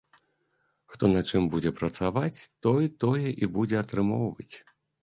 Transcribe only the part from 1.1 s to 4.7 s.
на чым будзе працаваць, той тое і будзе атрымоўваць.